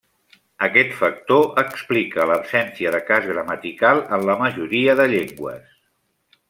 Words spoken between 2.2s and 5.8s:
l'absència de cas gramatical en la majoria de llengües.